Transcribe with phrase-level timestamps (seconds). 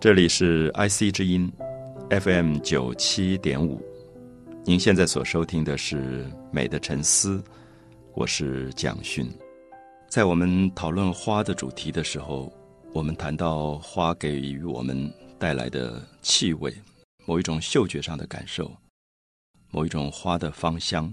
[0.00, 1.52] 这里是 IC 之音
[2.08, 3.82] FM 九七点五，
[4.64, 7.38] 您现在所收听的是《美的沉思》，
[8.14, 9.28] 我是蒋勋。
[10.08, 12.52] 在我们讨论花的主题的时候，
[12.92, 16.72] 我们谈到花给予我们带来的气味，
[17.26, 18.70] 某一种嗅觉上的感受，
[19.72, 21.12] 某一种花的芳香。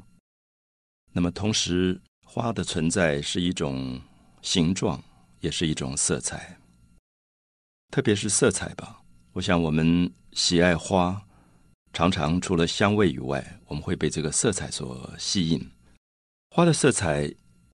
[1.11, 3.99] 那么，同时花的存在是一种
[4.43, 5.03] 形状，
[5.39, 6.55] 也是一种色彩。
[7.91, 11.25] 特别是色彩吧，我想我们喜爱花，
[11.93, 15.71] 常常除了香味以外，我们会被这个色彩所吸引。
[16.49, 17.33] 花的色彩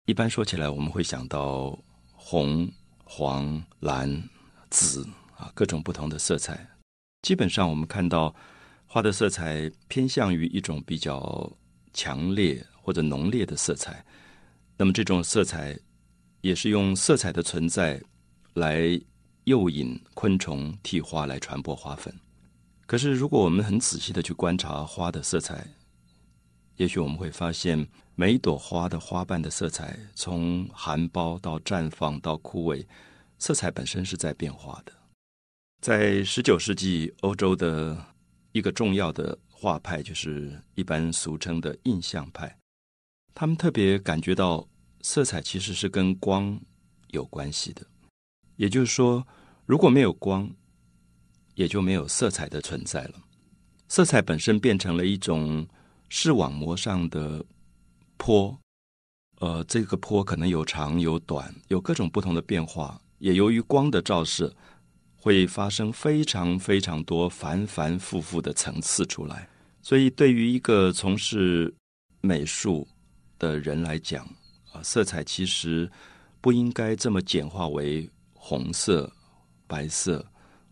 [0.06, 1.78] 一般说起来，我们会想到
[2.12, 2.68] 红、
[3.04, 4.22] 黄、蓝、
[4.70, 6.68] 紫啊，各种不同的色彩。
[7.22, 8.34] 基本上，我们看到
[8.86, 11.56] 花的色彩偏向于一种比较
[11.92, 14.04] 强烈或者浓烈的色彩。
[14.76, 15.78] 那么，这种色彩
[16.40, 18.02] 也是用色彩的存在
[18.54, 19.00] 来。
[19.48, 22.14] 诱引昆虫替花来传播花粉。
[22.86, 25.66] 可是，如果我们很仔细的去观察花的色彩，
[26.76, 32.86] 也许我们会发现，每一朵花的花瓣的色彩，从含苞到绽放到枯萎，
[33.38, 34.92] 色彩本身是在变化的。
[35.80, 37.96] 在十九世纪，欧洲的
[38.52, 42.54] 一个重要的画派，就是一般俗称的印象派，
[43.34, 44.68] 他们特别感觉到
[45.00, 46.60] 色彩其实是跟光
[47.08, 47.86] 有关系的，
[48.56, 49.26] 也就是说。
[49.68, 50.50] 如果没有光，
[51.54, 53.16] 也就没有色彩的存在了。
[53.86, 55.68] 色彩本身变成了一种
[56.08, 57.44] 视网膜上的
[58.16, 58.58] 坡，
[59.40, 62.98] 呃，这个坡可能有长有短，有各种不同的变化。
[63.18, 64.50] 也由于光的照射，
[65.14, 69.46] 会发生非常非常多反反复复的层次出来。
[69.82, 71.70] 所以，对于一个从事
[72.22, 72.88] 美术
[73.38, 74.24] 的人来讲，
[74.72, 75.90] 啊，色彩其实
[76.40, 79.12] 不应该这么简化为红色。
[79.68, 80.26] 白色，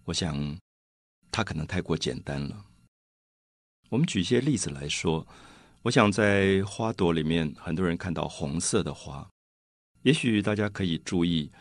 [0.06, 0.58] 我想
[1.30, 2.64] 它可能太过简单了。
[3.90, 5.24] 我们举一些例子来说，
[5.82, 9.28] 我想在花朵里面，很多人看到红色的花，
[10.02, 11.52] 也许大家可以注意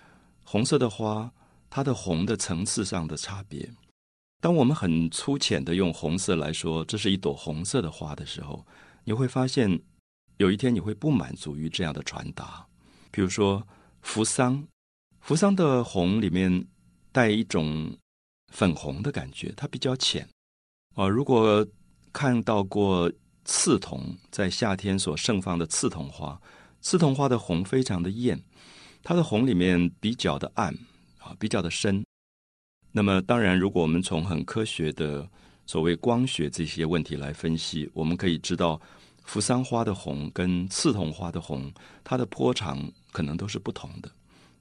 [0.43, 1.31] 红色的花，
[1.69, 3.69] 它的红的层次上的差别。
[4.41, 8.65] 当我们很粗浅的用红色来说，这是一朵红色的花的时候，
[9.03, 9.79] 你会发现
[10.37, 12.65] 有一天你会不满足于这样的传达。
[13.11, 13.67] 比如说
[14.01, 14.67] 扶桑，
[15.19, 16.65] 扶桑的红里面。
[17.15, 17.95] 带一种
[18.51, 20.27] 粉红的感觉，它比较浅
[20.95, 21.07] 啊。
[21.07, 21.65] 如果
[22.11, 23.09] 看到过
[23.45, 26.37] 刺桐在夏天所盛放的刺桐花，
[26.81, 28.43] 刺桐花的红非常的艳，
[29.01, 30.77] 它的红里面比较的暗
[31.19, 32.03] 啊，比较的深。
[32.91, 35.25] 那么，当然，如果我们从很科学的
[35.65, 38.81] 所谓光学这些问题来分析，我们可以知道，
[39.23, 41.71] 扶桑花的红跟刺桐花的红，
[42.03, 44.11] 它的波长可能都是不同的。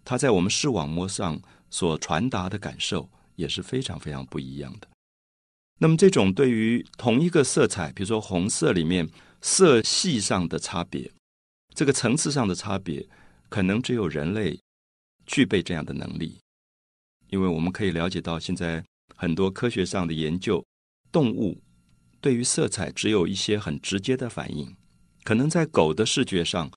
[0.05, 1.43] 它在我们视网膜上。
[1.75, 4.87] 所传达的感受也是非常非常不一样的。
[5.81, 11.11] 那么，这种对于同一个色彩，比如说红色里面色系上的差别，
[11.75, 13.05] 这个层次上的差别，
[13.49, 14.57] 可能只有人类
[15.27, 16.39] 具备这样的能力。
[17.31, 18.85] 因为我们可以了解到，现在
[19.17, 20.65] 很多科学上的研究，
[21.11, 21.61] 动物
[22.21, 24.77] 对于色彩只有一些很直接的反应。
[25.25, 26.71] 可能在狗的视觉上。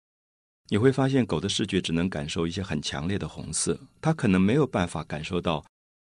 [0.70, 5.64] 你会发现，狗的视觉只能感受一些很强烈的红色，它可能没有办法感受到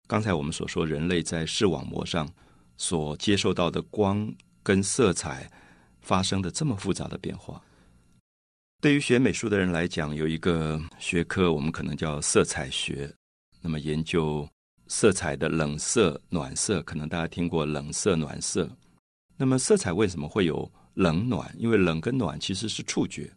[0.07, 2.29] 刚才我们所说人类在视网膜上
[2.77, 4.33] 所接受到的光
[4.63, 5.51] 跟色彩
[5.99, 7.61] 发生的这么复杂的变化。
[8.81, 13.13] 对于学美术的人来讲，有一个学科我们可能叫色彩学，
[13.61, 14.47] 那么研究
[14.87, 18.69] 色彩的冷色、暖色，可能大家听过冷色、暖色。
[19.35, 21.53] 那么色彩为什么会有冷暖？
[21.57, 23.29] 因为冷跟暖其实是触觉。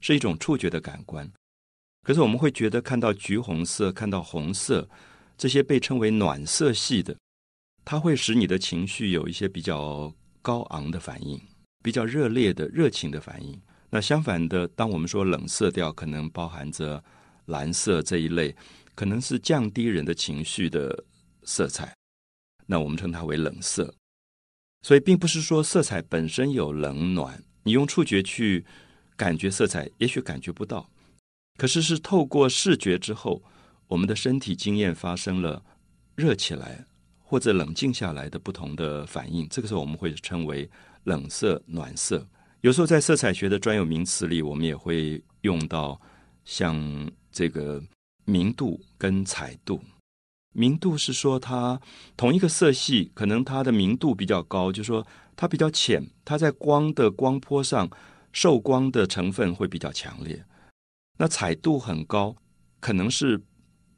[0.00, 1.30] 是一种触觉的感官，
[2.02, 4.88] 可是我们会觉得看到橘红色、看到红色
[5.36, 7.14] 这些被称为暖色系的，
[7.84, 11.38] 它会使你的情绪有一些比较高昂的反应，
[11.82, 13.60] 比较热烈的热情的反应。
[13.90, 17.02] 那相反的，当我们说冷色调，可能包含着
[17.46, 18.56] 蓝色这一类，
[18.94, 21.04] 可能是降低人的情绪的
[21.42, 21.94] 色彩，
[22.66, 23.94] 那我们称它为冷色。
[24.82, 28.64] 所以，并不是说色彩本身有冷暖，你用触觉去。
[29.20, 30.88] 感觉色彩也许感觉不到，
[31.58, 33.42] 可是是透过视觉之后，
[33.86, 35.62] 我们的身体经验发生了
[36.14, 36.86] 热起来
[37.18, 39.46] 或者冷静下来的不同的反应。
[39.50, 40.66] 这个时候我们会称为
[41.04, 42.26] 冷色、暖色。
[42.62, 46.00] 有时候在色彩学的专有名词里，我们也会用到
[46.46, 46.74] 像
[47.30, 47.82] 这个
[48.24, 49.84] 明度跟彩度。
[50.54, 51.78] 明度是说它
[52.16, 55.06] 同一个色系，可能它的明度比较高，就说
[55.36, 57.86] 它比较浅，它在光的光波上。
[58.32, 60.44] 受光的成分会比较强烈，
[61.18, 62.36] 那彩度很高，
[62.80, 63.40] 可能是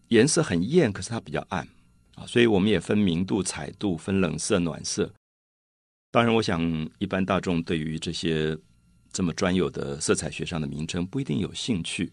[0.09, 1.69] 颜色很艳，可是它比较暗。
[2.15, 5.11] 啊，所以我们也分明度、彩度，分冷色、暖色。
[6.11, 6.61] 当然，我想
[6.99, 8.55] 一般大众对于这些
[9.11, 12.13] 这么专有的色彩学上的名称不一定有兴趣。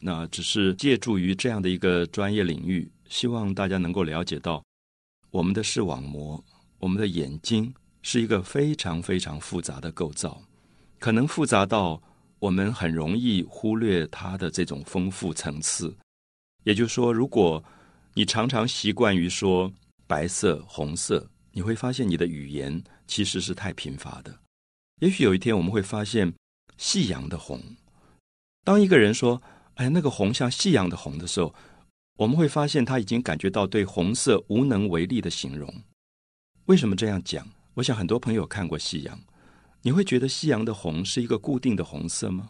[0.00, 4.64] 那只是借助于这样的一个专业领域，希望大家能够了解到，
[5.30, 6.42] 我们的视网膜、
[6.78, 10.42] 我们的眼睛是一个非常非常复杂的构造，
[11.04, 12.02] 可能复杂到
[12.38, 15.94] 我们很容易忽略它的这种丰富层次。
[16.62, 17.62] 也就是说，如果
[18.14, 19.70] 你常常习惯于说
[20.06, 24.34] 白色、红色，你会发现你的语言其实是太贫乏的。
[25.02, 26.32] 也许有一天我们会发现
[26.78, 27.60] 夕阳的红。
[28.64, 29.42] 当一个人说
[29.76, 31.54] “哎，那个红像夕阳的红”的时候，
[32.16, 35.70] 我们会发现他已经感觉到对红色无能为力的形容。
[36.64, 37.46] 为什么这样讲？
[37.74, 39.20] 我想很多朋友看过夕阳，
[39.84, 42.48] 你会觉得夕阳的红是一个固定的红色吗？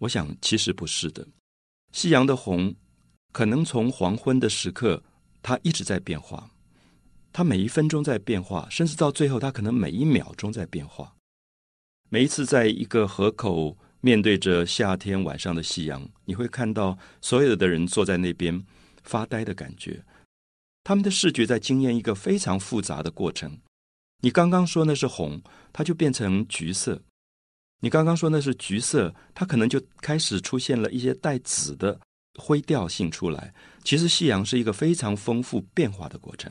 [0.00, 1.26] 我想其实不是的，
[1.92, 2.74] 夕阳的红。
[3.32, 5.00] 可能从黄昏的时刻，
[5.40, 6.50] 它一直在变化，
[7.32, 11.14] 它每一分钟在变化，甚至到最后，它可能每一秒钟在变化。
[12.08, 18.60] 每一次在一个河口面对着夏天晚上的夕阳，你会看到所有的人坐在那边
[19.04, 20.04] 发呆的感觉，
[20.82, 23.56] 他们的视觉在经验一个非常复杂的过程。
[24.20, 27.02] 你刚刚说那是红，它就变成橘色；
[27.80, 32.00] 你刚刚说那是橘色，它可能就开始出现了一些带紫的。
[32.38, 33.52] 灰调性出来，
[33.82, 36.50] 其实夕阳是一个非常丰富变化的过程。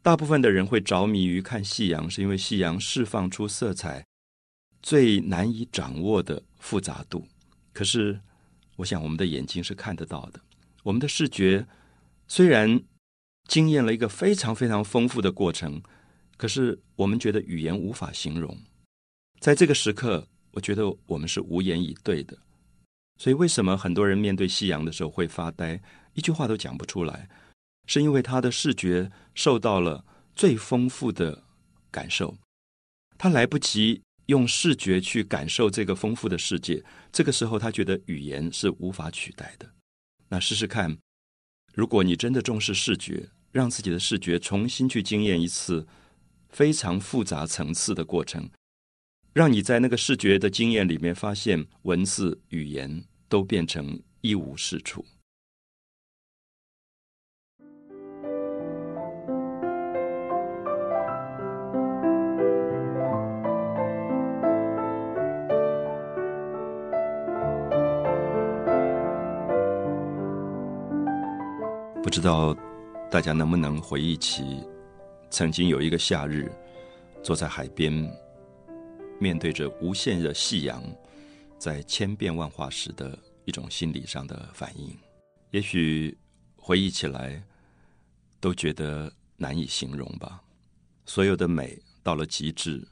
[0.00, 4.06] 大部分的人会着迷于看夕阳，是因为夕阳释放出色彩
[4.80, 7.26] 最难以掌握的复杂度。
[7.72, 8.20] 可是，
[8.76, 10.40] 我想我们的眼睛是看得到的，
[10.84, 11.66] 我们的视觉
[12.28, 12.80] 虽然
[13.48, 15.82] 经验了一个非常非常丰富的过程，
[16.42, 18.58] 可是我们觉得语言无法形容。
[19.38, 22.36] 在这个时刻，我觉得我们是无言以对的。
[23.20, 25.80] 所以，为什么很多人面对夕阳的时候会发呆，
[26.14, 27.28] 一句话都讲不出来？
[27.86, 30.04] 是因为他的视觉受到了
[30.34, 31.44] 最丰富的
[31.92, 32.36] 感受，
[33.16, 36.84] 他来不及用视觉去感受这个丰富的世界。
[37.12, 39.70] 这个时候，他觉得语言是无法取代的。
[40.28, 40.98] 那试试看，
[41.72, 45.86] 如果你真的重视视觉，让自己的视觉重新去经验一次
[46.52, 48.48] 非常复杂层次的过程，
[49.32, 53.04] 让你在那个视觉的经验里面发现文字语言。
[53.32, 55.02] 都变成一无是处。
[72.02, 72.54] 不知道
[73.10, 74.62] 大家能不能回忆起，
[75.32, 76.52] 曾经有一个夏日，
[77.24, 77.90] 坐在海边，
[79.18, 80.84] 面对着无限的夕阳。
[81.58, 84.94] 在千变万化时的一种心理上的反应，
[85.52, 86.14] 也许
[86.56, 87.42] 回忆起来
[88.40, 90.42] 都觉得难以形容吧。
[91.06, 92.86] 所有的美到了极致，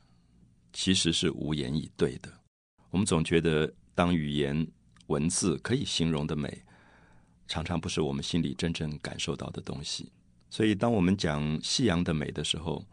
[0.72, 2.32] 其实是无言以对的。
[2.90, 4.66] 我们总觉得，当语言
[5.08, 6.62] 文字可以形容的美，
[7.48, 10.10] 常常不是我们心里真正感受到的东西。
[10.50, 12.84] 所以，当我们讲夕阳的美的时候，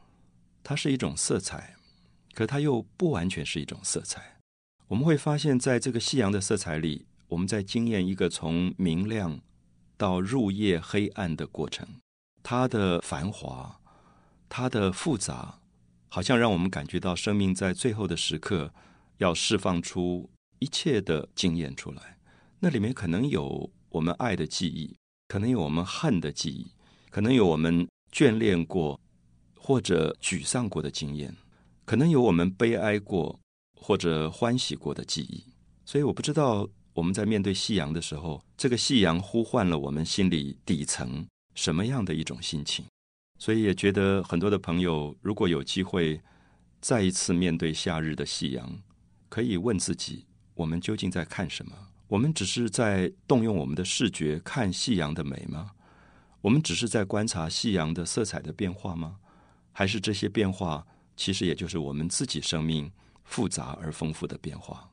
[0.64, 1.76] 它是一种色彩，
[2.34, 4.38] 可它又不完全是一种色彩。
[4.90, 9.42] 我们会发现，在这个夕阳的色彩里，我们在经验一个从明亮
[9.98, 11.88] 到入夜黑暗的过程。
[12.44, 13.82] 它的繁华，
[14.48, 15.60] 它的复杂，
[16.08, 18.72] 好像让我们感觉到生命在最后的时刻
[19.18, 22.18] 要释放出一切的经验出来。
[22.60, 24.96] 那里面可能有我们爱的记忆，
[25.28, 26.72] 可能有我们恨的记忆，
[27.18, 29.02] 可能有我们眷恋过
[29.56, 31.36] 或者沮丧过的经验，
[31.84, 33.40] 可能有我们悲哀过。
[33.74, 35.44] 或者欢喜过的记忆，
[35.84, 42.86] 所以我不知道我们在面对夕阳的时候，这个夕阳呼唤了我们心里底层什么样的一种心情。
[43.40, 46.22] 所以也觉得很多的朋友，如果有机会
[46.80, 48.80] 再一次面对夏日的夕阳，
[49.28, 51.76] 可以问自己：我们究竟在看什么？
[52.10, 55.72] 我们只是在动用我们的视觉看夕阳的美吗？
[56.48, 59.18] 我们只是在观察夕阳的色彩的变化吗？
[59.74, 60.88] 还是这些变化
[61.18, 62.90] 其实也就是我们自己生命？
[63.26, 64.90] 复杂而丰富的变化。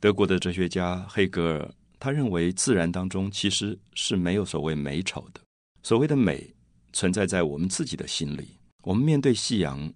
[0.00, 5.40] 德国的哲学家黑格尔他认为，自然当中其实是没有所谓美丑的。
[5.84, 6.52] 所谓的美，
[6.92, 8.58] 存在在我们自己的心里。
[8.82, 9.92] 我们面对夕阳，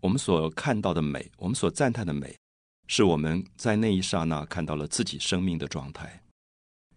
[0.00, 2.34] 我们所看到的美，我们所赞叹的美，
[2.86, 6.22] 是我们在那一刹那看到了自己生命的状态，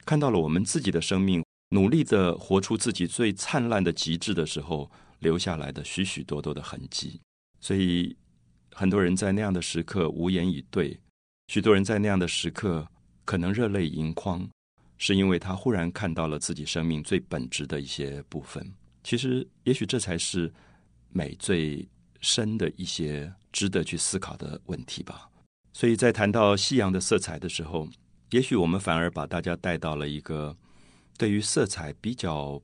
[0.05, 4.89] 看到了我们自己的生命努力的活出自己最灿烂的极致的时候
[5.19, 7.19] 留下来的许许多多的痕迹。
[7.59, 8.15] 所以。
[8.75, 10.99] 很多人在那样的时刻无言以对，
[11.47, 12.87] 许多人在那样的时刻
[13.23, 14.49] 可能热泪盈眶，
[14.97, 18.73] 是因为他忽然看到了自己生命最本质的一些部分。
[19.03, 20.51] 其实，也许这才是
[21.09, 21.87] 美最
[22.19, 25.29] 深的一些值得去思考的问题吧。
[25.71, 27.87] 所以在谈到夕阳的色彩的时候，
[28.31, 30.57] 也许我们反而把大家带到了一个
[31.23, 32.61] 对于色彩比较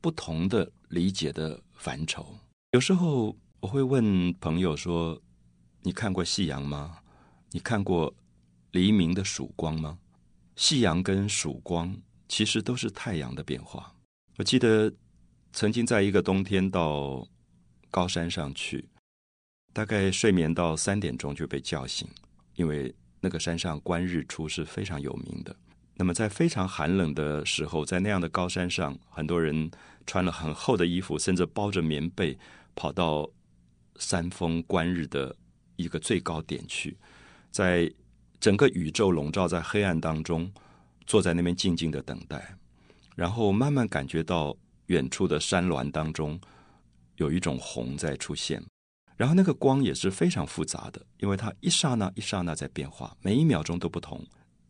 [0.00, 2.38] 不同的理解的范畴。
[2.70, 5.20] 有时候我会问朋友说
[5.84, 7.00] ：“你看过夕阳吗？
[7.50, 8.14] 你看过
[8.70, 9.98] 黎明的曙光吗？”
[10.56, 11.94] 夕阳跟曙光
[12.30, 13.94] 其实都是太阳的变化。
[14.38, 14.90] 我记得
[15.52, 17.28] 曾经在一个冬天到
[17.90, 18.88] 高山上去，
[19.74, 22.08] 大概睡眠到三点钟就被叫醒，
[22.54, 25.54] 因为那个山上观日出是非常有名的。
[25.98, 29.68] 那么在非常寒冷的时候，在那样的高山上，很多人
[30.06, 32.38] 穿了很厚的衣服，甚至包着棉被，
[32.76, 33.28] 跑到
[33.96, 35.34] 山峰观日的
[35.74, 36.96] 一个最高点去，
[37.50, 37.92] 在
[38.38, 40.48] 整个宇宙笼罩在黑暗当中，
[41.04, 42.56] 坐在那边静静的等待。
[43.16, 46.40] 然后慢慢感觉到远处的山峦当中
[47.16, 48.62] 有一种红在出现，
[49.16, 54.24] 然后那个光也是非常复杂的，因为它一刹那一刹那在变化，每一秒钟都不同。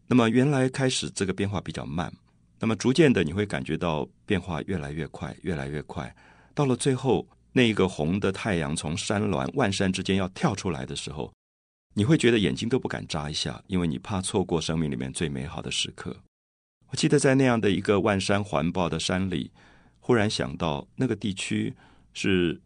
[0.09, 2.13] 那么原来开始这个变化比较慢，
[2.59, 6.15] 那么逐渐的你会感觉到变化越来越快，越来越快。
[6.55, 11.31] 到了最后，那一个红的太阳从山峦万山之间要跳出来的时候，
[11.95, 16.17] 你会觉得眼睛都不敢眨一下，因为你怕错过生命里面最美好的时刻。
[16.91, 19.53] 我记得在那样的一个万山环抱的山里，
[20.01, 21.75] 忽然想到那个地区
[22.15, 22.59] 是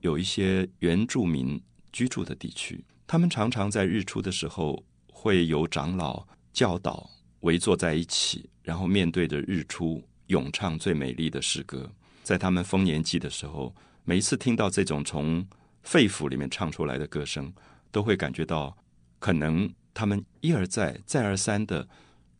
[0.00, 1.60] 有一些原住民
[1.92, 6.24] 居住的地区，他们常常在日出的时候会有长老
[6.58, 7.08] 教导
[7.42, 11.88] 围坐在一起，然后面对着日出咏唱最美丽的诗歌。
[12.24, 13.72] 在他们丰年祭的时候，
[14.02, 15.46] 每一次听到这种从
[15.84, 17.52] 肺腑里面唱出来的歌声，
[17.92, 18.76] 都会感觉到
[19.20, 21.88] 可能他们一而再、再而三的。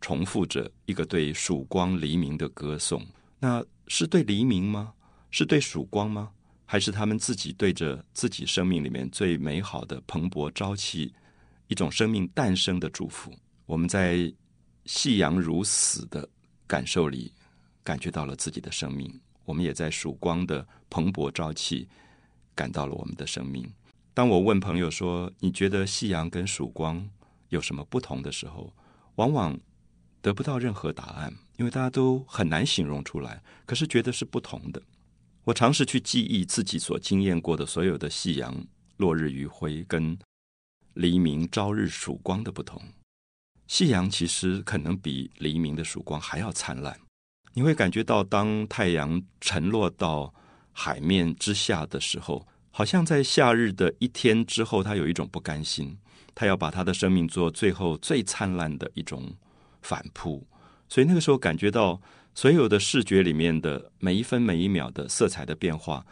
[0.01, 3.05] 重复着一个对曙光黎明的歌颂，
[3.41, 4.95] 那是对黎明吗？
[5.29, 6.31] 是对曙光吗？
[6.65, 11.13] 还是他们自己对着自己生命里面最美好的蓬勃朝气，
[11.67, 13.33] 一种生命诞生的祝福？
[13.69, 14.33] 我们在
[14.87, 16.27] 夕阳如死的
[16.67, 17.35] 感受里，
[17.85, 19.11] 感觉到了自己的生命；
[19.45, 21.87] 我们也在曙光的蓬勃朝气，
[22.55, 23.71] 感到了我们的生命。
[24.15, 27.07] 当我问朋友说：“你觉得夕阳跟曙光
[27.51, 28.73] 有什么不同的时候？”
[29.17, 29.61] 往往
[30.23, 33.43] 得不到任何答案，因为大家都很难形容出来。
[33.67, 34.81] 可是觉得是不同的。
[35.45, 40.19] 我尝试去记忆自己所经验过的所有的夕阳、落日余晖跟
[40.95, 42.83] 黎明、朝日曙光的不同。
[43.69, 46.99] 夕阳其实可能比黎明的曙光还要灿烂。
[47.55, 50.35] 你会感觉到，当太阳沉落到
[50.73, 55.97] 海面之下的时候，好像在夏日的一天之后，他有一种不甘心，
[56.35, 59.33] 他要把他的生命做最后最灿烂的一种。
[59.81, 60.45] 反扑，
[60.89, 61.99] 所以那个时候感觉到
[62.35, 66.05] 所有的视觉里面的每一分每一秒的色彩的变化，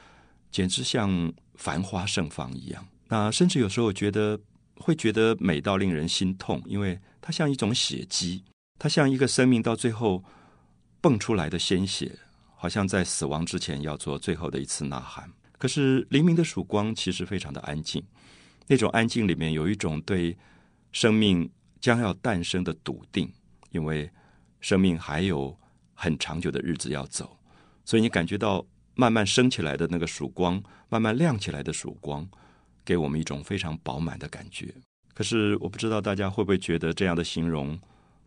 [0.52, 2.86] 简直像繁花盛放一样。
[3.08, 4.38] 那甚至有时候觉得
[4.76, 8.45] 会觉得美到令人心痛，因为它像一种血迹，
[8.78, 10.23] 它像一个生命到最后
[11.00, 12.16] 蹦出来的鲜血，
[12.54, 15.28] 好像在死亡之前要做最后的一次呐喊。
[15.59, 18.00] 可是黎明的曙光其实非常的安静，
[18.68, 20.38] 那种安静里面有一种对
[20.92, 23.28] 生命将要诞生的笃定。
[23.73, 24.09] 因为
[24.61, 25.59] 生命还有
[25.95, 27.37] 很长久的日子要走，
[27.85, 28.64] 所以你感觉到
[28.95, 32.25] 慢慢升起来的那个曙光，慢慢亮起来的曙光，
[32.85, 34.73] 给我们一种非常饱满的感觉。
[35.16, 37.80] 可是我不知道大家会不会觉得这样的形容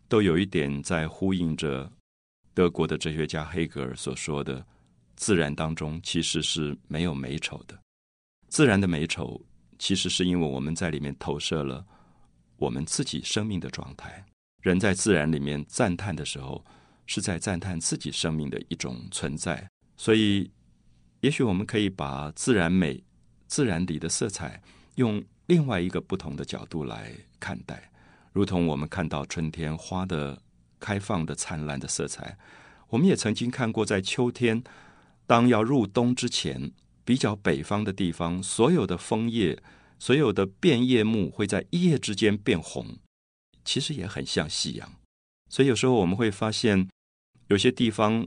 [0.08, 1.88] 都有一点在呼应着
[2.52, 4.66] 德国的哲学家黑格尔所说的：
[5.14, 7.78] 自然当中其实是没有美丑的。
[8.48, 9.40] 自然的美丑，
[9.78, 11.86] 其实是因为我们在里面投射了
[12.56, 14.24] 我们自己生命的状态。
[14.60, 16.64] 人在自然里面赞叹的时候，
[17.06, 19.64] 是在赞叹自己生命的一种存在。
[19.96, 20.50] 所以，
[21.20, 23.00] 也许我们可以把自然美、
[23.46, 24.60] 自然里的色彩，
[24.96, 27.90] 用另外一个不同的角度来看待。
[28.32, 30.40] 如同我们看到春天花的
[30.78, 32.38] 开放的灿烂的色彩，
[32.90, 34.62] 我们也曾经看过，在秋天
[35.26, 36.70] 当要入冬之前，
[37.04, 39.60] 比较北方的地方，所有的枫叶、
[39.98, 42.98] 所有的变叶木会在一夜之间变红。
[43.64, 44.92] 其实也很像夕阳，
[45.48, 46.88] 所以有时候我们会发现，
[47.48, 48.24] 有些地方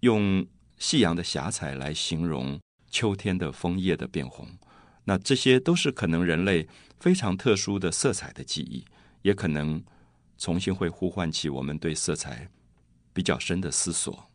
[0.00, 0.44] 用
[0.76, 2.58] 夕阳的霞彩来形容
[2.90, 4.48] 秋天的枫叶的变红，
[5.04, 6.66] 那这些都是可能人类
[6.98, 8.84] 非常特殊的色彩的记忆，
[9.22, 9.82] 也可能
[10.38, 12.48] 重新会呼唤起我们对色彩
[13.12, 14.30] 比较深的思索。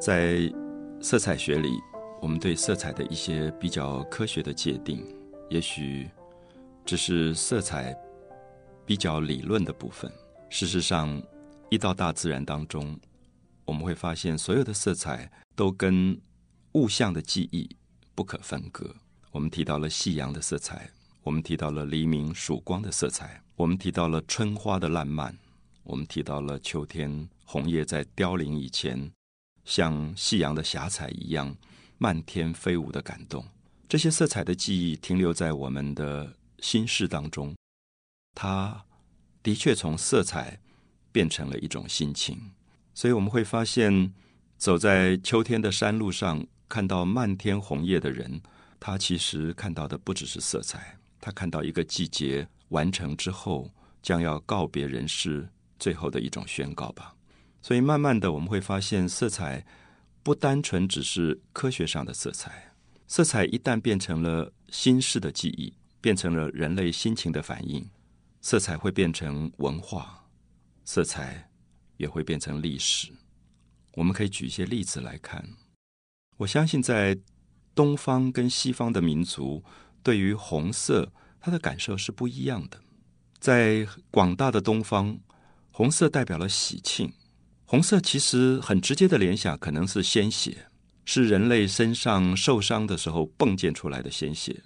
[0.00, 0.50] 在
[1.02, 1.78] 色彩学里，
[2.20, 5.02] 我们对色彩的一些比较科学的界定，
[5.48, 6.08] 也许
[6.84, 7.96] 只是色彩
[8.84, 10.12] 比较理论的部分。
[10.50, 11.20] 事实上，
[11.70, 12.98] 一到大自然当中，
[13.64, 16.20] 我们会发现所有的色彩都跟
[16.72, 17.68] 物象的记忆
[18.14, 18.94] 不可分割。
[19.30, 20.90] 我们提到了夕阳的色彩，
[21.22, 25.34] 我们提到了黎明曙光的色彩，我们提到了春花的烂漫，
[25.84, 29.10] 我们提到了秋天红叶在凋零以前，
[29.64, 31.56] 像夕阳的霞彩一样
[32.02, 33.44] 漫天飞舞的感动。
[33.86, 37.54] 这些色彩的记忆停留在我们的心事当中，
[38.34, 38.82] 它
[39.42, 40.58] 的确从色彩
[41.12, 42.52] 变成了一种心情。
[42.94, 44.14] 所以我们会发现，
[44.56, 48.40] 走在秋天的山路上，看到漫天红叶的人。
[48.78, 55.46] 他其实看到的不只是色彩，他看到一个季节完成之后将要告别人世
[55.78, 57.14] 最后的一种宣告吧。
[57.60, 59.66] 所以慢慢的，我们会发现，色彩
[60.22, 62.74] 不单纯只是科学上的色彩。
[63.06, 67.88] 色彩一旦变成了心事的记忆，变成了人类心情的反应，
[68.40, 70.26] 色彩会变成文化，
[70.84, 71.50] 色彩
[71.96, 73.12] 也会变成历史。
[73.94, 75.48] 我们可以举一些例子来看。
[76.38, 77.18] 我相信在。
[77.72, 79.64] 东方跟西方的民族
[80.02, 82.80] 对于红色，它的感受是不一样的。
[83.38, 85.20] 在广大的东方，
[85.70, 87.14] 红色代表了喜庆。
[87.70, 90.66] 红色其实很直接的联想，可能是鲜血，
[91.04, 94.60] 是人类身上受伤的时候迸溅出来的鲜血。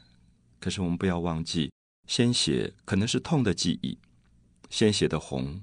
[0.59, 1.71] 可是我们不要忘记，
[2.07, 3.99] 鲜血可能是痛的记忆。
[4.71, 5.61] 鲜血的红，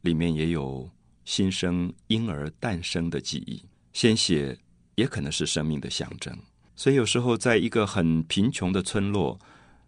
[0.00, 0.90] 里面也有
[1.24, 3.62] 新生婴儿诞生的记忆。
[3.92, 4.58] 鲜血
[4.96, 6.36] 也可能是生命的象征。
[6.74, 9.38] 所以有时候，在一个很贫穷的村落，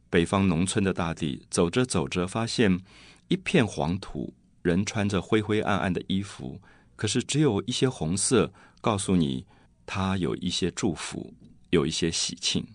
[0.09, 2.79] 北方农村的大地，走着走着，发现
[3.27, 6.61] 一片黄土，人穿着灰灰暗暗的衣服，
[6.97, 9.47] 可是只有一些红色，告诉你
[9.85, 11.35] 它有一些祝福，
[11.71, 12.67] 有一些喜庆。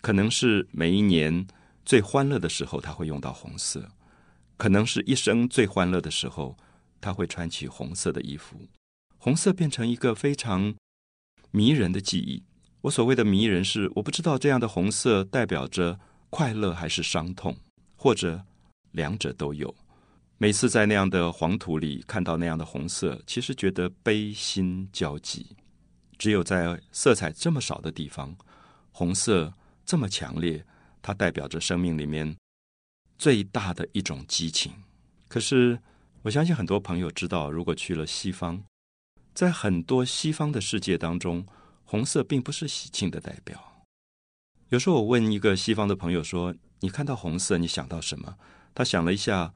[0.00, 1.46] 可能是每一年
[1.84, 3.80] 最欢乐的时候，他会用到红色；
[4.56, 6.56] 可能是一生最欢乐的时候，
[7.00, 8.68] 他会穿起红色的衣服。
[9.18, 10.74] 红色变成一个非常
[11.50, 12.44] 迷人的记忆。
[12.82, 15.98] 我所谓的迷人是，我不知道这样的红色代表着
[16.30, 17.56] 快乐还是伤痛，
[17.96, 18.44] 或者
[18.92, 19.74] 两者都有。
[20.38, 25.56] 每次在那样的黄土里看到那样的红色，其实觉得悲心交集。
[26.18, 28.36] 只有在色彩这么少的地方，
[28.92, 29.52] 红色
[29.84, 30.64] 这么强烈，
[31.00, 32.36] 它代表着生命里面
[33.18, 34.72] 最大的一种激情。
[35.28, 35.78] 可是
[36.22, 38.62] 我相信很多朋友知道，如果去了西方，
[39.34, 41.46] 在很多西方的世界当中。
[41.88, 43.84] 红色并不是喜庆的代表。
[44.70, 48.36] 有时候我问一个西方的朋友说：“你看到红色，你想到什么？”
[48.74, 49.54] 他想了一下，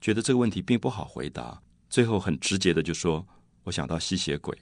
[0.00, 3.26] 觉得这个问题并不好回答，最后很直接的就说
[3.64, 4.56] ：“我想到吸血鬼。”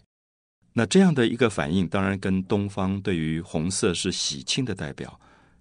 [0.72, 5.18] 那这样的一个反应，当然跟东方对于红色是喜庆的代表，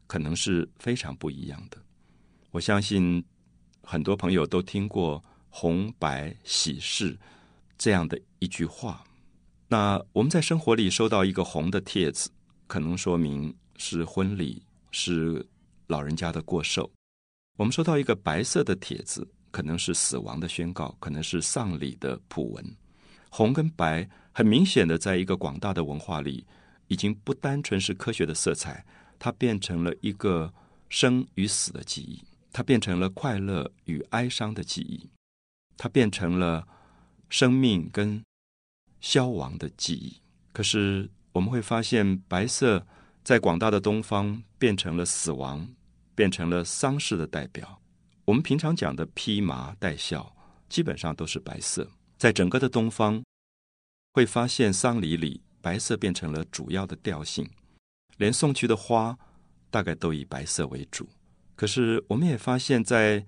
[0.07, 1.77] 可能是非常不一样的。
[2.51, 3.23] 我相信
[3.81, 7.17] 很多朋友都听过“红白喜事”
[7.77, 9.03] 这样的一句话。
[9.67, 12.29] 那我们在生活里收到一个红的帖子，
[12.67, 14.61] 可能说明是婚礼，
[14.91, 15.45] 是
[15.88, 16.91] 老人家的过寿；
[17.57, 22.76] 我们收到一个白色的帖子，可能是死亡的宣告，可能是丧礼的普文。
[23.30, 26.46] 红跟白很明显的，在一个广大的文化里，
[26.89, 28.86] 已经不单纯是科学的色彩，
[29.18, 30.54] 它变成了一个
[30.89, 35.10] 生与死的记忆，它变成了快乐与哀伤的记忆，
[35.78, 36.68] 它变成了
[37.30, 38.22] 生命跟。
[39.00, 40.20] 消亡的记忆。
[40.52, 42.86] 可是我们会发现，白色
[43.24, 45.65] 在广大的东方变成了死亡，
[46.15, 47.80] 变成了丧事的代表。
[48.25, 50.35] 我们平常讲的披麻戴孝，
[50.67, 51.88] 基本上都是白色。
[52.17, 53.23] 在整个的东方，
[54.13, 57.47] 会发现丧礼里白色变成了主要的调性，
[58.17, 59.15] 连送去的花
[59.69, 61.07] 大概都以白色为主。
[61.55, 63.23] 可是我们也发现，在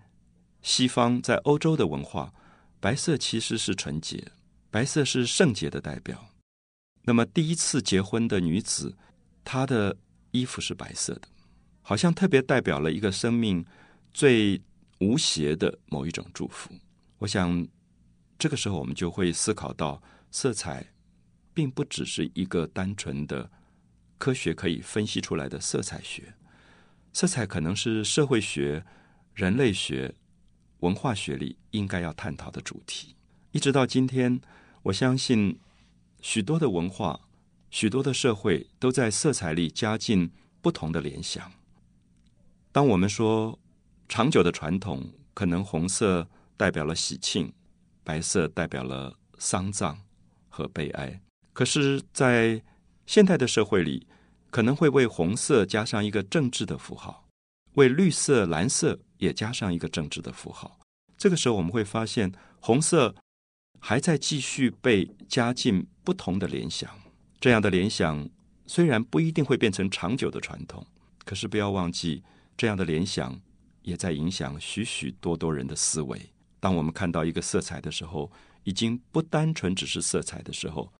[0.63, 2.33] 西方，在欧洲的文化，
[2.79, 4.31] 白色其实是纯洁。
[4.71, 6.27] 白色是圣洁的代表。
[7.03, 8.97] 那么，第一次结婚的女子，
[9.43, 9.95] 她的
[10.31, 11.27] 衣服是白色的，
[11.81, 13.63] 好像特别代表了一个生命
[14.12, 14.62] 最
[14.99, 16.71] 无邪的某一种祝福。
[17.17, 17.67] 我想，
[18.38, 20.86] 这个时候我们就会思考到，色彩
[21.53, 23.49] 并不只是一个单纯的
[24.17, 26.33] 科学可以分析出来的色彩学，
[27.13, 28.86] 色彩可能是社会学、
[29.33, 30.13] 人类学、
[30.79, 33.15] 文化学里应该要探讨的主题。
[33.51, 34.41] 一直到今天。
[34.83, 35.60] 我相信
[36.21, 37.19] 许多的文化、
[37.69, 40.31] 许多的社会都在色彩里加进
[40.62, 41.51] 不同的联想。
[42.71, 43.60] 当我们说
[44.08, 47.52] 长久的传统，可能红色代表了喜庆，
[48.04, 50.00] 白色代表了丧葬
[50.48, 51.22] 和悲哀。
[51.54, 52.62] 可是，在
[53.06, 54.08] 现代的社会里，
[54.50, 57.28] 可能会为红色加上一个政治的符号，
[57.74, 60.80] 为绿色、蓝色也加上一个政治的符号。
[61.17, 63.13] 这个时候，我们会发现红色
[63.80, 66.89] 还在继续被加进不同的联想。
[67.39, 68.28] 这样的联想
[68.65, 70.86] 虽然不一定会变成长久的传统，
[71.26, 72.24] 可是不要忘记，
[72.56, 73.39] 这样的联想
[73.88, 76.21] 也在影响许许多多人的思维。
[76.60, 78.30] 当我们看到一个色彩的时候，
[78.65, 80.91] 已经不单纯只是色彩的时候，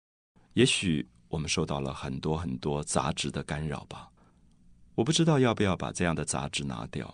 [0.54, 4.08] 也许我们受到了很多很多杂质的干扰吧。
[4.96, 7.14] 我不知道要不要把这样的杂质拿掉。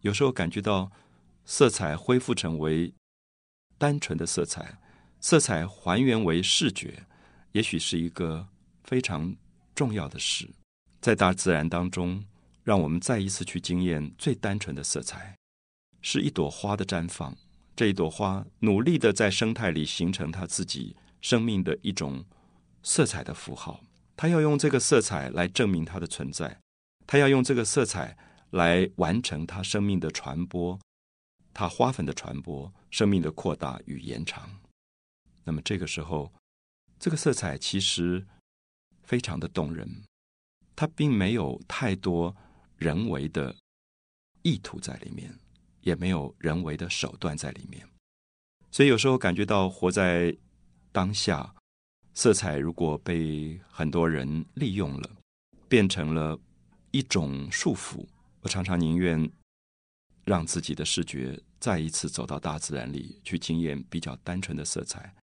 [0.00, 0.90] 有时候感觉到
[1.44, 2.92] 色彩恢复成为
[3.78, 4.76] 单纯的色彩，
[5.20, 7.06] 色彩还原为视觉，
[7.52, 8.44] 也许是一个
[8.82, 9.32] 非常
[9.76, 10.50] 重要的事。
[11.00, 12.24] 在大自然当中，
[12.64, 15.36] 让我们再一次去惊艳最单纯的色彩，
[16.00, 17.36] 是一朵花的绽放。
[17.76, 22.24] 这一朵花努力的在生态里形成它自己生命的一种
[22.82, 23.80] 色彩的符号，
[24.16, 26.58] 它要用这个色彩来证明它的存在，
[27.06, 28.16] 它要用这个色彩
[28.50, 30.78] 来完成它生命的传播，
[31.52, 34.48] 它花粉的传播，生命的扩大与延长。
[35.42, 36.32] 那么这个时候，
[36.98, 38.24] 这个色彩其实
[39.02, 40.04] 非常的动人，
[40.74, 42.34] 它并没有太多
[42.76, 43.54] 人为的
[44.42, 45.32] 意图在里面。
[45.84, 47.86] 也没有人为的手段在里面，
[48.70, 50.34] 所以有时候感觉到活在
[50.92, 51.54] 当下，
[52.14, 55.10] 色彩如果被很多人利用了，
[55.68, 56.40] 变成了
[56.90, 58.02] 一种束缚，
[58.40, 59.30] 我常常宁愿
[60.24, 65.14] 让自己的视觉再一次走到大自然里去，经验比较单纯的色彩，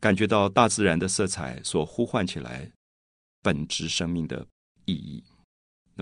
[0.00, 2.72] 感觉到大自然的色彩所呼唤起来
[3.42, 4.46] 本质生命的
[4.86, 5.22] 意义，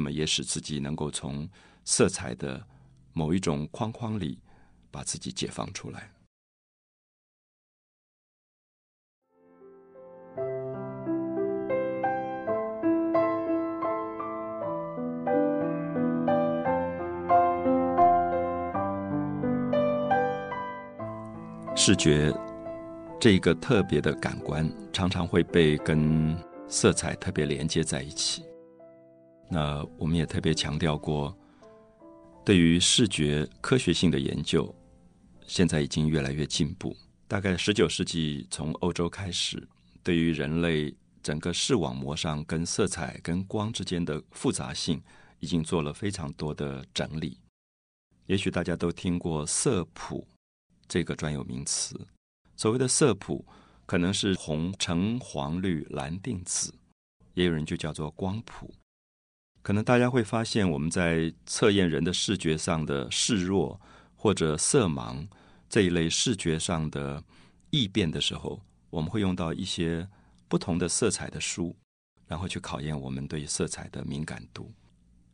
[0.01, 1.47] 那么也使自己能够从
[1.85, 2.67] 色彩的。
[3.13, 4.39] 某一种框框里，
[4.89, 6.13] 把自己解放出来。
[21.75, 22.33] 视觉
[23.21, 28.45] 这一个特别的感官，常常会被跟色彩特别连接在一起。
[29.51, 31.37] 那我们也特别强调过。
[32.45, 34.75] 对于视觉科学性的研究，
[35.47, 36.97] 现在已经越来越进步。
[37.29, 39.69] 大概十九世纪从欧洲开始，
[40.03, 45.03] 对于人类整个视网膜上跟色彩、跟光之间的复杂性，
[45.39, 47.39] 已经做了非常多的整理。
[48.27, 50.27] 也许大家都听过色谱
[50.89, 52.01] 这个专有名词。
[52.57, 53.45] 所谓的色谱，
[53.87, 56.75] 可能是红、橙、黄、绿、蓝、靛、紫，
[57.35, 58.73] 也有人就叫做光谱。
[59.63, 63.79] 可能大家会发现，我们在测验人的视觉上的视弱
[64.17, 65.27] 或者色盲
[65.69, 67.23] 这一类视觉上的
[67.71, 70.09] 异变的时候，我们会用到一些
[70.49, 71.77] 不同的色彩的书，
[72.27, 74.73] 然后去考验我们对色彩的敏感度。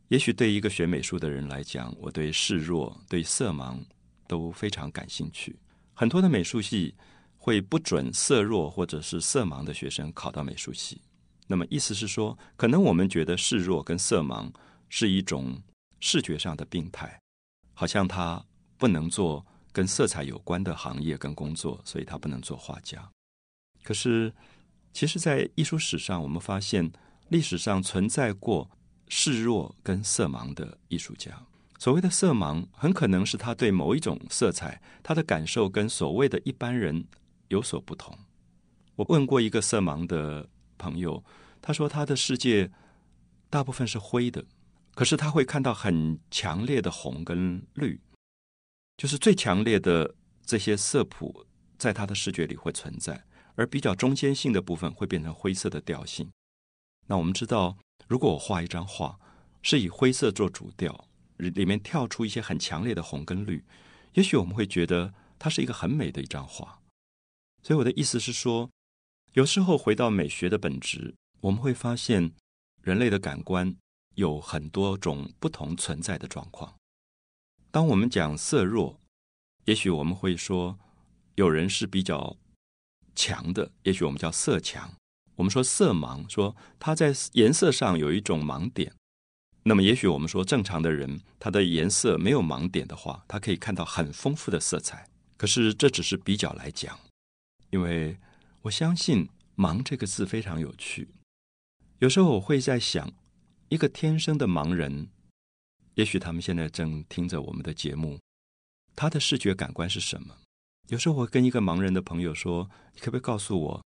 [0.09, 3.79] 也许对一个学美术的人来讲，我对视弱、对色盲
[4.27, 5.57] 都非常感兴趣。
[5.93, 6.93] 很多的美术系
[7.37, 11.01] 会不准色弱或者是色盲的学生考到美术系。
[11.49, 14.51] 那么意思是说，可能我们觉得视弱跟色盲
[14.89, 15.61] 是一种
[16.01, 17.21] 视觉上的病态，
[17.73, 18.45] 好像他
[18.77, 23.09] 不能做跟色彩有关的行业跟工作，所以他不能做画家。
[23.81, 24.33] 可是，
[24.91, 26.91] 其实，在艺术史上，我们发现
[27.29, 28.69] 历史上存在过
[29.07, 31.31] 视弱跟色盲的艺术家。
[31.79, 37.07] 所谓的色盲，很可能是他对某一种色彩，他的感受跟所谓的一般人
[37.47, 38.17] 有所不同。
[38.97, 40.49] 我问过一个色盲的。
[40.79, 41.23] 朋友，
[41.61, 42.71] 他说他的世界
[43.49, 44.45] 大部分是灰的，
[44.95, 47.99] 可是他会看到很强烈的红跟绿，
[48.97, 50.15] 就是最强烈的
[50.45, 51.45] 这些色谱
[51.77, 56.29] 在他的视觉里会存在，而比较中间性的部分会变成灰色的调性。
[57.07, 59.19] 那我们知道，如果我画一张画
[59.61, 63.63] 是以灰色做主调，里面跳出一些很强烈的红跟绿，
[64.13, 66.79] 也许我们会觉得它是一个很美的一张画。
[67.61, 68.69] 所以我的意思是说。
[69.33, 72.31] 有时候回到美学的本质，我们会发现
[72.81, 73.75] 人类的感官
[74.15, 76.75] 有很多种不同存在的状况。
[77.71, 78.99] 当我们讲色弱，
[79.65, 80.77] 也许我们会说
[81.35, 82.37] 有人是比较
[83.15, 84.93] 强的，也许我们叫色强。
[85.35, 88.93] 我们说色盲，说他在颜色上有一种盲点。
[89.63, 95.09] 那么，也许我们说正常的人，他的颜色没有盲点的话，他可以看到很丰富的色彩。
[95.35, 96.99] 可是这只是比较来讲，
[97.69, 98.17] 因为。
[98.63, 101.07] 我相信“盲”这个字非常有趣。
[101.99, 103.11] 有时候我会在想，
[103.69, 105.09] 一个天生的盲人，
[105.95, 108.19] 也许他们现在正听着我们的节目，
[108.95, 110.35] 他的视觉感官是什么？
[110.89, 113.83] 有时候我跟一个盲人的朋友说：“你可不可以告诉我，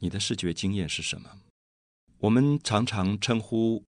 [0.00, 1.30] 你的视觉经验是什么？
[2.18, 3.84] 我们常常称呼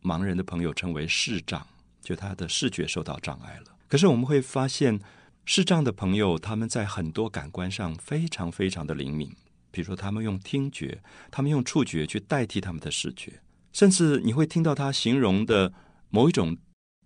[0.00, 1.66] 盲人的朋友称为视障，
[2.00, 3.76] 就他的视觉受到障碍了。
[3.88, 5.00] 可是我们会发现，
[5.44, 9.34] 视障的朋友他们在很多感官上非常非常的灵敏，
[9.72, 15.72] 比如说他们用听觉，他们用触觉去代替他们的视觉，甚至你会听到他形容的
[16.10, 16.56] 某一种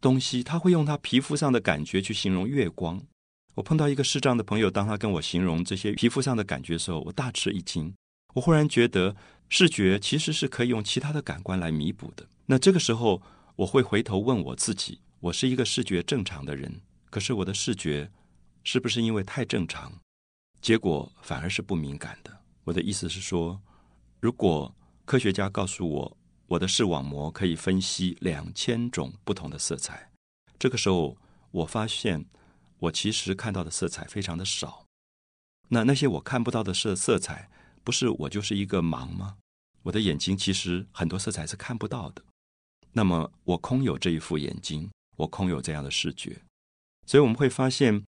[0.01, 3.01] 东西，他会用他皮肤上的感觉去形容月光。
[3.55, 7.95] 我碰到一个视障的朋友，当他跟我形容这些皮肤上的感觉的时候，我大吃一惊。
[8.35, 9.17] 我忽然觉得，
[9.49, 12.27] 视觉其实是可以用其他的感官来弥补的。
[12.45, 13.23] 那这个时候，
[13.57, 18.11] 我会回头问我自己：我是一个视觉正常的人，可是我的视觉
[18.63, 19.91] 是不是因为太正常，
[20.61, 22.36] 结果反而是不敏感的？
[22.67, 23.61] 我的意思是说，
[24.21, 24.73] 如果
[25.05, 30.13] 科学家告诉我，我的视网膜可以分析两千种不同的色彩，
[30.59, 31.17] 这个时候
[31.51, 32.27] 我发现。
[32.79, 34.85] 我其实看到的色彩非常的少，
[35.69, 37.49] 那那些我看不到的色色彩，
[37.83, 39.39] 不是我就是一个盲吗？
[39.85, 42.23] 我的眼睛其实很多色彩是看不到的，
[42.93, 46.43] 那么我空有这一副眼睛，我空有这样的视觉，
[47.07, 48.05] 所以我们会发现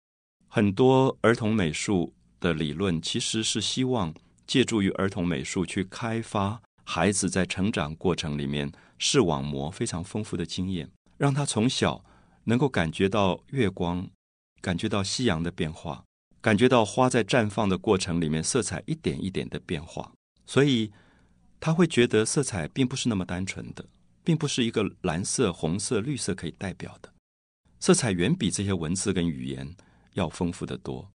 [0.50, 4.13] 很多儿童美术的理论其实是希望
[4.48, 12.04] 借助于儿童美术去开发孩子在成长过程里面视网膜非常丰富的经验，让他从小
[12.46, 14.10] 能够感觉到月光。
[14.60, 16.04] 感觉到夕阳的变化，
[16.42, 20.12] 感觉到花在绽放的过程里面色彩一点一点的变化，
[20.48, 20.92] 所以
[21.60, 23.86] 他会觉得色彩并不是那么单纯的，
[24.24, 27.14] 并不是一个蓝色、红色、绿色可以代表的，
[27.80, 29.76] 色彩远比这些文字跟语言
[30.14, 31.08] 要丰富的多。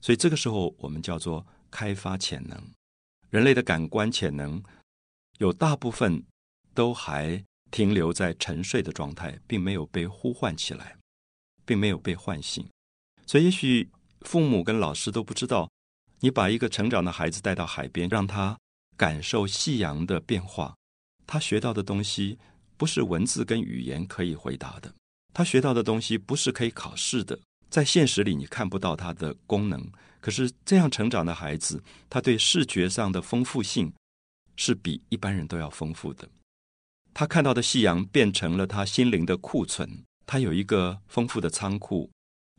[0.00, 2.60] 所以这个时候我们叫做开发潜能，
[3.30, 4.62] 人类的感官潜能
[5.38, 6.24] 有大部分
[6.74, 10.96] 都还停留在沉睡的状态，并没有被呼唤起来。
[11.66, 12.68] 并没有被唤醒，
[13.28, 13.88] 所以也许
[14.22, 15.70] 父母跟老师都不知道，
[16.18, 18.58] 你把一个成长的孩子带到海边，让他
[18.96, 20.74] 感受夕阳的变化，
[21.28, 22.40] 他学到的东西
[22.76, 24.92] 不是文字跟语言可以回答的，
[25.32, 29.88] 他学到的东西不是可以考试的，在现实里你看不到它的功能。
[30.20, 33.92] 可是这样成长的孩子，他对视觉上的丰富性
[34.56, 36.28] 是比一般人都要丰富的。
[37.12, 40.04] 他看到的夕阳变成了他心灵的库存。
[40.26, 42.08] 他有一个丰富的仓库，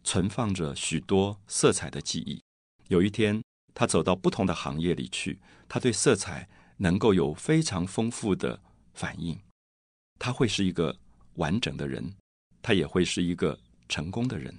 [0.03, 2.41] 存放着许多色彩的记忆。
[2.89, 3.41] 有一天，
[3.73, 8.59] 他走到不同的行业里去，他对色彩能够有非常丰富的
[8.93, 9.39] 反应。
[10.19, 10.97] 他会是一个
[11.35, 12.13] 完整的人，
[12.61, 14.53] 他也会是一个成功的人。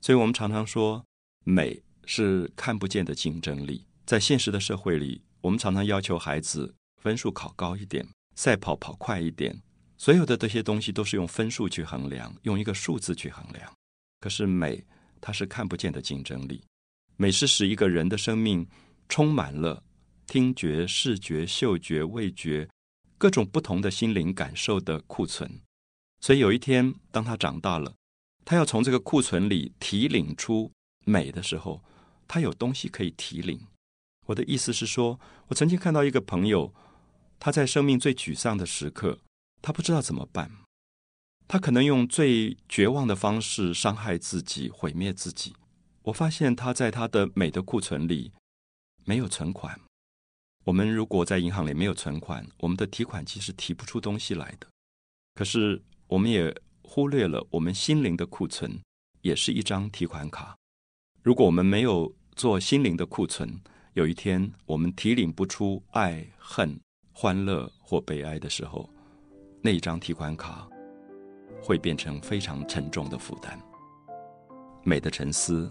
[0.00, 1.04] 所以我们常常说，
[1.42, 3.84] 美是看不见的竞争力。
[4.06, 9.60] 在现实的社会里，我们常常要求孩子分数考高一点，赛跑跑快一点。
[9.98, 13.70] 所有的这些东西都是用分数去衡量，用一个数字去衡量。
[14.20, 14.84] 可是美，
[15.20, 16.62] 它是看不见的竞争力。
[17.16, 18.66] 美是使一个人的生命
[19.08, 19.82] 充满了
[20.26, 22.68] 听觉、视觉、嗅觉、味觉
[23.16, 25.50] 各种不同的心灵感受的库存。
[26.20, 27.94] 所以有一天，当他长大了，
[28.44, 30.70] 他要从这个库存里提领出
[31.04, 31.82] 美的时候，
[32.28, 33.60] 他有东西可以提领。
[34.26, 36.74] 我的意思是说，我曾经看到一个朋友，
[37.38, 39.18] 他在生命最沮丧的时刻。
[39.62, 40.50] 他不知道怎么办，
[41.48, 45.54] 他可能用最绝望的方式伤害自己、毁灭自己。
[46.02, 48.32] 我发现他在他的美的库存里
[49.04, 49.80] 没有存款。
[50.64, 54.66] 我们如果在银行里没有存款，我们的提款机是提不出东西来的。
[55.34, 58.80] 可是我们也忽略了，我们心灵的库存
[59.22, 60.56] 也是一张提款卡。
[61.26, 63.52] 如果我们没有做心灵的库存，
[63.94, 66.78] 有一天我们提领不出爱、恨、
[67.12, 68.88] 欢乐或悲哀的时候，
[69.60, 70.68] 那一张提款卡
[71.60, 73.60] 会变成非常沉重的负担。
[74.84, 75.68] 美的沉思，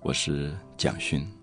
[0.00, 1.37] 我是蒋勋。